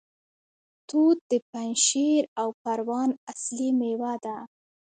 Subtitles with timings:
[0.89, 4.37] توت د پنجشیر او پروان اصلي میوه ده.